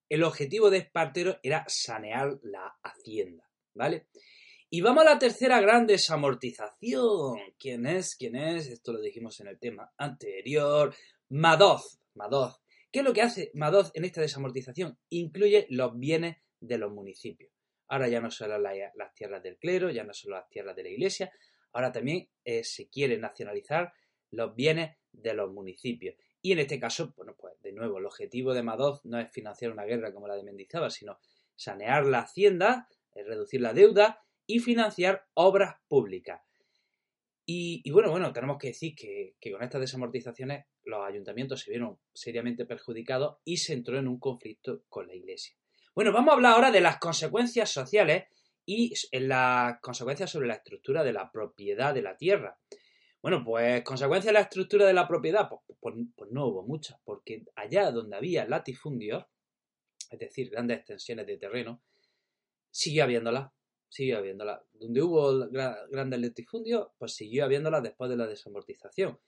El 0.09 0.23
objetivo 0.23 0.69
de 0.69 0.79
Espartero 0.79 1.39
era 1.43 1.65
sanear 1.67 2.39
la 2.43 2.77
hacienda, 2.83 3.49
¿vale? 3.73 4.09
Y 4.77 4.81
vamos 4.81 5.07
a 5.07 5.11
la 5.11 5.21
tercera 5.21 5.61
gran 5.61 5.87
desamortización. 5.87 7.39
¿Quién 7.61 7.87
es? 7.87 8.17
¿Quién 8.17 8.35
es? 8.35 8.67
Esto 8.67 8.93
lo 8.93 9.01
dijimos 9.01 9.39
en 9.39 9.47
el 9.47 9.57
tema 9.57 9.93
anterior. 9.97 10.93
Madoz. 11.29 12.01
Madoz. 12.15 12.61
¿Qué 12.91 12.99
es 12.99 13.05
lo 13.05 13.13
que 13.13 13.23
hace 13.23 13.53
Madoz 13.55 13.93
en 13.95 14.05
esta 14.05 14.21
desamortización? 14.21 14.99
Incluye 15.11 15.69
los 15.71 15.97
bienes 15.97 16.39
de 16.59 16.79
los 16.79 16.91
municipios. 16.91 17.53
Ahora 17.87 18.09
ya 18.09 18.21
no 18.21 18.33
solo 18.33 18.59
las 18.59 19.15
tierras 19.15 19.45
del 19.45 19.59
clero, 19.59 19.91
ya 19.91 20.03
no 20.03 20.13
solo 20.13 20.39
las 20.39 20.51
tierras 20.51 20.75
de 20.75 20.83
la 20.83 20.89
iglesia, 20.89 21.31
ahora 21.73 21.93
también 21.93 22.29
eh, 22.45 22.65
se 22.65 22.89
quiere 22.89 23.17
nacionalizar 23.17 23.93
los 24.33 24.57
bienes 24.57 24.97
de 25.13 25.35
los 25.35 25.53
municipios. 25.53 26.17
Y 26.43 26.51
en 26.51 26.59
este 26.59 26.81
caso, 26.81 27.15
bueno, 27.17 27.37
pues 27.39 27.55
de 27.63 27.71
nuevo, 27.71 27.99
el 27.99 28.07
objetivo 28.07 28.53
de 28.53 28.65
Madoz 28.65 29.05
no 29.05 29.21
es 29.21 29.31
financiar 29.31 29.71
una 29.71 29.85
guerra 29.85 30.13
como 30.13 30.27
la 30.27 30.35
de 30.35 30.43
Mendizábal, 30.43 30.91
sino 30.91 31.21
sanear 31.55 32.07
la 32.07 32.23
hacienda, 32.23 32.89
eh, 33.15 33.23
reducir 33.23 33.61
la 33.61 33.73
deuda 33.73 34.24
y 34.47 34.59
financiar 34.61 35.27
obras 35.35 35.77
públicas. 35.89 36.41
Y, 37.47 37.91
bueno, 37.91 38.11
bueno, 38.11 38.33
tenemos 38.33 38.57
que 38.59 38.69
decir 38.69 38.95
que, 38.95 39.35
con 39.53 39.63
estas 39.63 39.81
desamortizaciones 39.81 40.65
los 40.85 41.07
ayuntamientos 41.07 41.61
se 41.61 41.71
vieron 41.71 41.99
seriamente 42.15 42.65
perjudicados 42.65 43.37
y 43.45 43.59
se 43.59 43.75
entró 43.75 43.99
en 43.99 44.09
un 44.09 44.19
conflicto 44.19 44.83
con 44.89 45.07
la 45.07 45.15
Iglesia. 45.15 45.55
Bueno, 45.95 46.13
vamos 46.13 46.33
a 46.33 46.35
hablar 46.37 46.53
ahora 46.55 46.71
de 46.71 46.81
las 46.81 46.99
consecuencias 46.99 47.71
sociales 47.71 48.25
y 48.65 48.95
en 49.13 49.29
las 49.29 49.79
consecuencias 49.81 50.31
sobre 50.31 50.49
la 50.49 50.55
estructura 50.55 51.05
de 51.05 51.13
la 51.13 51.31
propiedad 51.31 51.93
de 51.93 52.03
la 52.03 52.17
tierra. 52.17 52.59
Bueno, 53.21 53.43
pues 53.45 53.83
consecuencias 53.85 54.31
de 54.31 54.35
la 54.35 54.41
estructura 54.41 54.87
de 54.87 54.95
la 54.95 55.07
propiedad, 55.07 55.49
pues, 55.49 55.61
pues, 55.81 55.95
pues 56.17 56.31
no 56.31 56.47
hubo 56.47 56.63
muchas, 56.63 56.99
porque 57.05 57.45
allá 57.57 57.91
donde 57.91 58.17
había 58.17 58.47
latifundios, 58.47 59.25
es 60.11 60.19
decir, 60.19 60.51
grandes 60.51 60.79
extensiones 60.79 61.27
de 61.27 61.37
terreno, 61.37 61.83
siguió 62.71 63.05
habiéndolas, 63.05 63.51
siguió 63.95 64.19
habiéndolas. 64.19 64.61
Donde 64.73 65.03
hubo 65.03 65.49
grandes 65.49 66.21
latifundios, 66.21 66.89
pues 66.99 67.15
siguió 67.15 67.45
habiéndolas 67.45 67.83
después 67.83 68.11
de 68.11 68.17
la 68.17 68.27
desamortización. 68.27 69.21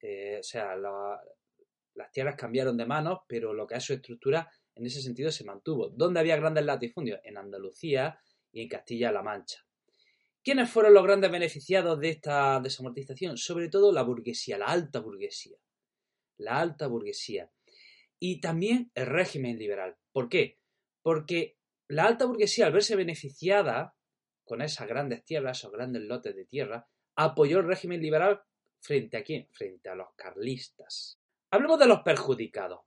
Eh, 0.00 0.38
o 0.38 0.42
sea, 0.42 0.76
las 0.76 2.12
tierras 2.12 2.36
cambiaron 2.36 2.76
de 2.76 2.86
manos, 2.86 3.20
pero 3.26 3.52
lo 3.52 3.66
que 3.66 3.74
es 3.74 3.82
su 3.82 3.92
estructura 3.92 4.48
en 4.76 4.86
ese 4.86 5.02
sentido 5.02 5.32
se 5.32 5.44
mantuvo. 5.44 5.88
¿Dónde 5.88 6.20
había 6.20 6.36
grandes 6.36 6.64
latifundios? 6.64 7.18
En 7.24 7.38
Andalucía 7.38 8.20
y 8.52 8.62
en 8.62 8.68
Castilla-La 8.68 9.22
Mancha. 9.22 9.66
¿Quiénes 10.44 10.70
fueron 10.70 10.94
los 10.94 11.02
grandes 11.02 11.32
beneficiados 11.32 11.98
de 11.98 12.10
esta 12.10 12.60
desamortización? 12.60 13.36
Sobre 13.36 13.68
todo 13.68 13.90
la 13.90 14.02
burguesía, 14.02 14.58
la 14.58 14.66
alta 14.66 15.00
burguesía. 15.00 15.56
La 16.36 16.60
alta 16.60 16.86
burguesía. 16.86 17.50
Y 18.20 18.40
también 18.40 18.92
el 18.94 19.06
régimen 19.06 19.58
liberal. 19.58 19.96
¿Por 20.12 20.28
qué? 20.28 20.60
Porque 21.02 21.56
la 21.88 22.04
alta 22.04 22.26
burguesía, 22.26 22.66
al 22.66 22.72
verse 22.72 22.94
beneficiada 22.94 23.96
con 24.44 24.62
esas 24.62 24.88
grandes 24.88 25.24
tierras, 25.24 25.58
esos 25.58 25.72
grandes 25.72 26.02
lotes 26.02 26.34
de 26.34 26.44
tierra, 26.44 26.86
apoyó 27.16 27.58
el 27.58 27.66
régimen 27.66 28.00
liberal 28.00 28.42
frente 28.80 29.16
a 29.16 29.24
quién? 29.24 29.48
Frente 29.52 29.88
a 29.88 29.94
los 29.94 30.08
carlistas. 30.14 31.18
Hablemos 31.50 31.78
de 31.78 31.86
los 31.86 32.00
perjudicados. 32.00 32.80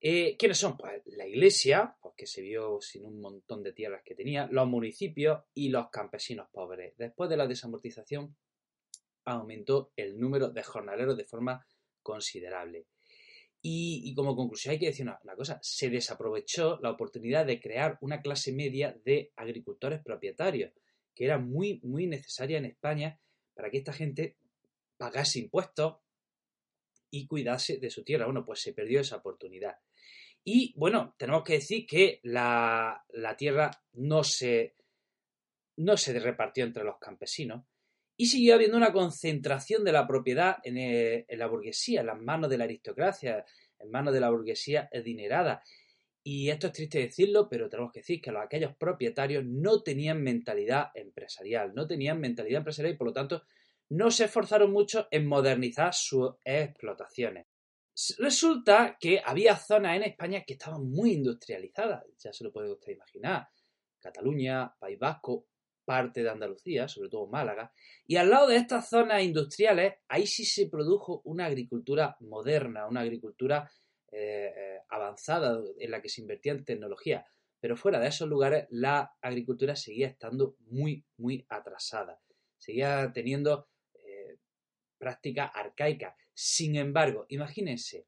Eh, 0.00 0.36
¿Quiénes 0.38 0.58
son? 0.58 0.76
Pues 0.76 1.02
la 1.06 1.26
iglesia, 1.26 1.96
pues, 2.00 2.14
que 2.16 2.26
se 2.26 2.42
vio 2.42 2.78
sin 2.80 3.06
un 3.06 3.20
montón 3.20 3.62
de 3.62 3.72
tierras 3.72 4.02
que 4.04 4.14
tenía, 4.14 4.46
los 4.50 4.68
municipios 4.68 5.44
y 5.54 5.70
los 5.70 5.88
campesinos 5.88 6.48
pobres. 6.52 6.94
Después 6.98 7.30
de 7.30 7.36
la 7.36 7.46
desamortización 7.46 8.36
aumentó 9.24 9.92
el 9.96 10.18
número 10.18 10.50
de 10.50 10.62
jornaleros 10.62 11.16
de 11.16 11.24
forma 11.24 11.66
considerable. 12.02 12.86
Y, 13.66 14.14
como 14.14 14.36
conclusión 14.36 14.72
hay 14.72 14.78
que 14.78 14.88
decir 14.88 15.06
una, 15.06 15.18
cosa, 15.34 15.58
se 15.62 15.88
desaprovechó 15.88 16.78
la 16.82 16.90
oportunidad 16.90 17.46
de 17.46 17.60
crear 17.60 17.96
una 18.02 18.20
clase 18.20 18.52
media 18.52 18.94
de 19.06 19.32
agricultores 19.36 20.02
propietarios, 20.02 20.70
que 21.14 21.24
era 21.24 21.38
muy, 21.38 21.80
muy 21.82 22.06
necesaria 22.06 22.58
en 22.58 22.66
España 22.66 23.20
para 23.54 23.70
que 23.70 23.78
esta 23.78 23.92
gente 23.92 24.36
pagase 24.96 25.38
impuestos 25.38 25.96
y 27.10 27.26
cuidase 27.26 27.78
de 27.78 27.90
su 27.90 28.02
tierra. 28.02 28.26
Bueno, 28.26 28.44
pues 28.44 28.60
se 28.60 28.72
perdió 28.72 29.00
esa 29.00 29.16
oportunidad. 29.16 29.76
Y 30.42 30.74
bueno, 30.76 31.14
tenemos 31.16 31.42
que 31.42 31.54
decir 31.54 31.86
que 31.86 32.20
la, 32.22 33.04
tierra 33.38 33.70
no 33.92 34.24
se, 34.24 34.74
no 35.76 35.96
se 35.96 36.18
repartió 36.18 36.64
entre 36.64 36.84
los 36.84 36.98
campesinos 36.98 37.64
y 38.16 38.26
siguió 38.26 38.54
habiendo 38.54 38.76
una 38.76 38.92
concentración 38.92 39.84
de 39.84 39.92
la 39.92 40.06
propiedad 40.06 40.58
en, 40.62 40.76
eh, 40.76 41.24
en 41.28 41.38
la 41.38 41.46
burguesía, 41.46 42.00
en 42.00 42.06
las 42.08 42.20
manos 42.20 42.50
de 42.50 42.58
la 42.58 42.64
aristocracia, 42.64 43.44
en 43.78 43.90
manos 43.90 44.12
de 44.12 44.20
la 44.20 44.30
burguesía 44.30 44.88
adinerada. 44.92 45.62
Y 46.26 46.48
esto 46.48 46.68
es 46.68 46.72
triste 46.72 47.00
decirlo, 47.00 47.50
pero 47.50 47.68
tenemos 47.68 47.92
que 47.92 48.00
decir 48.00 48.22
que 48.22 48.32
los, 48.32 48.42
aquellos 48.42 48.74
propietarios 48.76 49.44
no 49.44 49.82
tenían 49.82 50.22
mentalidad 50.22 50.86
empresarial, 50.94 51.74
no 51.74 51.86
tenían 51.86 52.18
mentalidad 52.18 52.60
empresarial 52.60 52.94
y 52.94 52.96
por 52.96 53.08
lo 53.08 53.12
tanto 53.12 53.42
no 53.90 54.10
se 54.10 54.24
esforzaron 54.24 54.72
mucho 54.72 55.06
en 55.10 55.26
modernizar 55.26 55.92
sus 55.92 56.30
explotaciones. 56.42 57.46
Resulta 58.18 58.96
que 58.98 59.20
había 59.22 59.54
zonas 59.54 59.96
en 59.96 60.04
España 60.04 60.44
que 60.46 60.54
estaban 60.54 60.88
muy 60.88 61.12
industrializadas, 61.12 62.04
ya 62.18 62.32
se 62.32 62.42
lo 62.42 62.52
puede 62.52 62.72
usted 62.72 62.92
imaginar. 62.92 63.46
Cataluña, 64.00 64.74
País 64.78 64.98
Vasco, 64.98 65.46
parte 65.84 66.22
de 66.22 66.30
Andalucía, 66.30 66.88
sobre 66.88 67.10
todo 67.10 67.26
Málaga, 67.26 67.70
y 68.06 68.16
al 68.16 68.30
lado 68.30 68.48
de 68.48 68.56
estas 68.56 68.88
zonas 68.88 69.22
industriales, 69.22 69.96
ahí 70.08 70.26
sí 70.26 70.46
se 70.46 70.68
produjo 70.68 71.20
una 71.24 71.44
agricultura 71.46 72.16
moderna, 72.20 72.88
una 72.88 73.02
agricultura 73.02 73.70
eh, 74.16 74.80
avanzada 74.88 75.60
en 75.78 75.90
la 75.90 76.00
que 76.00 76.08
se 76.08 76.20
invertía 76.20 76.52
en 76.52 76.64
tecnología. 76.64 77.26
Pero 77.60 77.76
fuera 77.76 77.98
de 77.98 78.08
esos 78.08 78.28
lugares, 78.28 78.66
la 78.70 79.16
agricultura 79.22 79.74
seguía 79.74 80.06
estando 80.06 80.56
muy, 80.66 81.04
muy 81.16 81.46
atrasada. 81.48 82.20
Seguía 82.58 83.10
teniendo 83.12 83.68
eh, 83.94 84.38
prácticas 84.98 85.50
arcaicas. 85.54 86.14
Sin 86.32 86.76
embargo, 86.76 87.26
imagínense, 87.28 88.06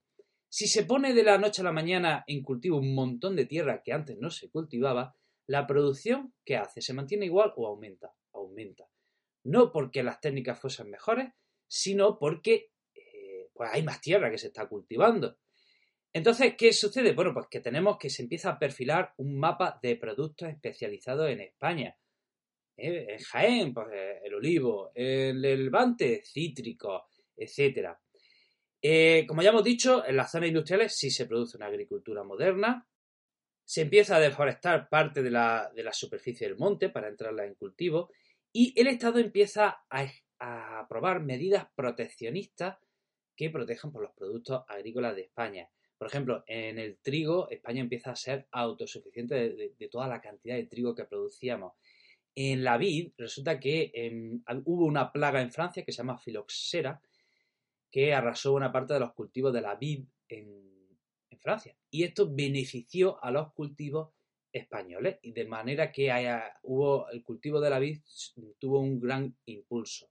si 0.49 0.69
se 0.69 0.85
pone 0.85 1.13
de 1.13 1.23
la 1.23 1.39
noche 1.39 1.63
a 1.63 1.65
la 1.65 1.73
mañana 1.73 2.25
en 2.27 2.43
cultivo 2.43 2.79
un 2.79 2.95
montón 2.95 3.35
de 3.37 3.47
tierra 3.47 3.83
que 3.83 3.93
antes 3.93 4.17
no 4.19 4.31
se 4.31 4.51
cultivaba, 4.51 5.17
la 5.47 5.67
producción, 5.67 6.35
¿qué 6.45 6.57
hace? 6.57 6.81
¿Se 6.81 6.93
mantiene 6.93 7.27
igual 7.27 7.53
o 7.57 7.67
aumenta? 7.67 8.15
Aumenta. 8.33 8.89
No 9.45 9.73
porque 9.73 10.03
las 10.03 10.21
técnicas 10.21 10.59
fuesen 10.59 10.91
mejores, 10.91 11.33
sino 11.69 12.19
porque 12.19 12.73
eh, 12.95 13.51
pues 13.55 13.71
hay 13.73 13.83
más 13.83 14.01
tierra 14.01 14.31
que 14.31 14.39
se 14.39 14.49
está 14.49 14.69
cultivando. 14.69 15.39
Entonces, 16.17 16.55
¿qué 16.57 16.73
sucede? 16.73 17.13
Bueno, 17.13 17.35
pues 17.35 17.47
que 17.51 17.61
tenemos 17.61 17.99
que 17.99 18.09
se 18.09 18.23
empieza 18.23 18.49
a 18.49 18.59
perfilar 18.59 19.13
un 19.19 19.39
mapa 19.39 19.79
de 19.83 19.97
productos 19.97 20.49
especializados 20.49 21.29
en 21.29 21.41
España. 21.41 21.95
¿Eh? 22.75 23.05
En 23.11 23.19
Jaén, 23.19 23.75
pues 23.75 23.89
eh, 23.93 24.21
el 24.25 24.33
olivo, 24.33 24.93
en 24.95 25.45
el 25.45 25.65
Levante, 25.65 26.23
cítrico, 26.25 27.09
etcétera. 27.37 28.01
Eh, 28.81 29.27
como 29.29 29.43
ya 29.43 29.51
hemos 29.51 29.63
dicho, 29.63 30.07
en 30.07 30.17
las 30.17 30.31
zonas 30.31 30.49
industriales 30.49 30.97
sí 30.97 31.11
se 31.11 31.27
produce 31.27 31.59
una 31.59 31.67
agricultura 31.67 32.25
moderna, 32.25 32.89
se 33.63 33.83
empieza 33.83 34.17
a 34.17 34.21
deforestar 34.21 34.89
parte 34.89 35.23
de 35.23 35.31
la, 35.31 35.71
superficie 35.93 36.49
del 36.49 36.57
monte 36.57 36.89
para 36.89 37.09
entrarla 37.09 37.45
en 37.45 37.57
cultivo 37.57 38.11
y 38.55 38.73
el 38.81 38.87
Estado 38.87 39.19
empieza 39.19 39.85
a, 39.91 40.81
aprobar 40.81 41.21
medidas 41.21 41.67
proteccionistas 41.75 42.79
que 43.37 43.51
protejan 43.51 43.93
por 43.93 44.01
los 44.01 44.15
productos 44.15 44.65
agrícolas 44.67 45.15
de 45.15 45.21
España. 45.21 45.69
Por 45.99 46.09
ejemplo, 46.09 46.45
en 46.47 46.79
el 46.79 46.99
trigo, 46.99 47.49
España 47.51 47.81
empieza 47.81 48.11
a 48.11 48.17
ser 48.17 48.47
autosuficiente 48.51 49.35
de, 49.35 49.89
toda 49.91 50.09
la 50.09 50.21
cantidad 50.21 50.57
de 50.57 50.67
trigo 50.67 50.95
que 50.95 51.05
producíamos. 51.05 51.73
En 52.35 52.63
la 52.63 52.77
vid, 52.77 53.13
resulta 53.17 53.59
que 53.59 53.91
em, 53.95 54.43
hubo 54.67 54.85
una 54.85 55.11
plaga 55.11 55.41
en 55.41 55.51
Francia 55.51 55.85
que 55.85 55.93
se 55.93 55.99
llama 55.99 56.19
filoxera, 56.19 57.01
que 57.91 58.13
arrasó 58.13 58.53
una 58.53 58.71
parte 58.71 58.93
de 58.93 59.01
los 59.01 59.15
cultivos 59.15 59.55
de 59.55 59.63
la 59.63 59.75
vid 59.75 60.05
en, 60.29 60.67
Francia. 61.39 61.77
Y 61.91 62.03
esto 62.03 62.29
benefició 62.35 63.23
a 63.23 63.31
los 63.31 63.53
cultivos 63.53 64.09
españoles, 64.51 65.19
y 65.23 65.31
de 65.31 65.45
manera 65.45 65.93
que 65.93 66.11
hubo 66.63 67.09
el 67.11 67.23
cultivo 67.23 67.61
de 67.61 67.71
la 67.71 67.79
vid 67.79 68.01
tuvo 68.59 68.81
un 68.81 68.99
gran 68.99 69.37
impulso. 69.45 70.11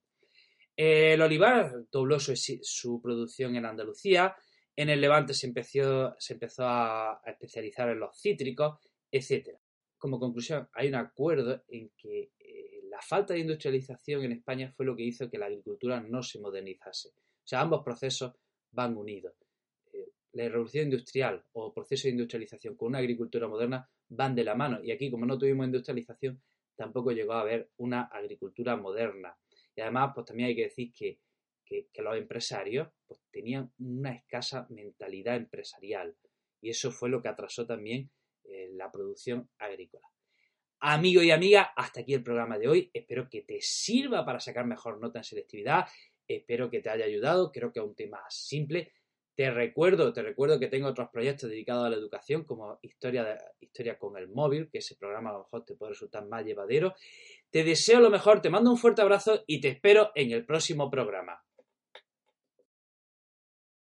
El 0.77 1.21
olivar 1.21 1.85
dobló 1.91 2.19
su, 2.19 3.01
producción 3.01 3.55
en 3.55 3.65
Andalucía, 3.65 4.35
en 4.75 4.89
el 4.89 5.01
Levante 5.01 5.33
se 5.33 5.47
empezó, 5.47 6.15
se 6.19 6.33
empezó 6.33 6.63
a, 6.65 7.21
especializar 7.25 7.89
en 7.89 7.99
los 7.99 8.19
cítricos, 8.19 8.79
etc. 9.11 9.57
Como 9.97 10.19
conclusión, 10.19 10.67
hay 10.73 10.89
un 10.89 10.95
acuerdo 10.95 11.63
en 11.67 11.91
que 11.97 12.31
eh, 12.37 12.81
la 12.89 13.01
falta 13.01 13.33
de 13.33 13.39
industrialización 13.39 14.23
en 14.23 14.33
España 14.33 14.73
fue 14.75 14.85
lo 14.85 14.95
que 14.95 15.03
hizo 15.03 15.29
que 15.29 15.37
la 15.37 15.45
agricultura 15.45 16.01
no 16.01 16.21
se 16.21 16.39
modernizase. 16.39 17.09
O 17.09 17.47
sea, 17.47 17.61
ambos 17.61 17.83
procesos 17.83 18.33
van 18.71 18.97
unidos. 18.97 19.33
Eh, 19.93 20.11
la 20.33 20.49
revolución 20.49 20.85
industrial 20.85 21.43
o 21.53 21.73
proceso 21.73 22.07
de 22.07 22.11
industrialización 22.11 22.75
con 22.75 22.89
una 22.89 22.99
agricultura 22.99 23.47
moderna 23.47 23.89
van 24.09 24.35
de 24.35 24.43
la 24.43 24.55
mano. 24.55 24.83
Y 24.83 24.91
aquí, 24.91 25.09
como 25.09 25.25
no 25.25 25.37
tuvimos 25.37 25.65
industrialización, 25.65 26.41
tampoco 26.75 27.11
llegó 27.11 27.33
a 27.33 27.41
haber 27.41 27.71
una 27.77 28.03
agricultura 28.03 28.75
moderna. 28.75 29.37
Y 29.73 29.81
además, 29.81 30.11
pues 30.13 30.25
también 30.25 30.49
hay 30.49 30.55
que 30.55 30.63
decir 30.63 30.91
que, 31.65 31.87
los 31.97 32.17
empresarios 32.17 32.89
pues, 33.07 33.19
tenían 33.31 33.71
una 33.79 34.13
escasa 34.13 34.67
mentalidad 34.69 35.35
empresarial. 35.35 36.15
Y 36.61 36.69
eso 36.69 36.91
fue 36.91 37.09
lo 37.09 37.21
que 37.21 37.29
atrasó 37.29 37.65
también 37.65 38.11
eh, 38.43 38.69
la 38.73 38.91
producción 38.91 39.49
agrícola. 39.57 40.07
Amigo 40.79 41.21
y 41.21 41.31
amiga, 41.31 41.73
hasta 41.75 42.01
aquí 42.01 42.13
el 42.13 42.23
programa 42.23 42.59
de 42.59 42.67
hoy. 42.67 42.91
Espero 42.93 43.29
que 43.29 43.41
te 43.41 43.59
sirva 43.61 44.25
para 44.25 44.39
sacar 44.39 44.65
mejor 44.65 44.99
nota 44.99 45.19
en 45.19 45.23
selectividad. 45.23 45.85
Espero 46.27 46.69
que 46.69 46.81
te 46.81 46.89
haya 46.89 47.05
ayudado. 47.05 47.51
Creo 47.51 47.71
que 47.71 47.79
es 47.79 47.85
un 47.85 47.95
tema 47.95 48.19
simple. 48.29 48.91
Te 49.35 49.51
recuerdo, 49.51 50.13
te 50.13 50.21
recuerdo 50.21 50.59
que 50.59 50.67
tengo 50.67 50.87
otros 50.87 51.09
proyectos 51.09 51.49
dedicados 51.49 51.85
a 51.85 51.89
la 51.89 51.97
educación, 51.97 52.45
como 52.45 52.79
Historia, 52.81 53.37
historia 53.59 53.99
con 53.99 54.17
el 54.17 54.29
móvil, 54.29 54.69
que 54.69 54.77
ese 54.77 54.95
programa 54.95 55.31
a 55.31 55.33
lo 55.33 55.39
mejor 55.39 55.65
te 55.65 55.75
puede 55.75 55.91
resultar 55.91 56.25
más 56.25 56.45
llevadero. 56.45 56.95
Te 57.49 57.63
deseo 57.63 57.99
lo 57.99 58.09
mejor, 58.09 58.41
te 58.41 58.49
mando 58.49 58.71
un 58.71 58.77
fuerte 58.77 59.01
abrazo 59.01 59.43
y 59.45 59.59
te 59.59 59.67
espero 59.69 60.11
en 60.15 60.31
el 60.31 60.45
próximo 60.45 60.89
programa. 60.89 61.44